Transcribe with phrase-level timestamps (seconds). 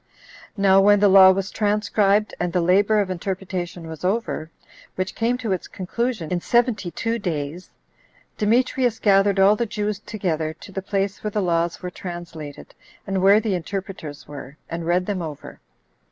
[0.57, 4.49] Now when the law was transcribed, and the labor of interpretation was over,
[4.95, 7.69] which came to its conclusion in seventy two days,
[8.35, 12.73] Demetrius gathered all the Jews together to the place where the laws were translated,
[13.05, 15.59] and where the interpreters were, and read them over.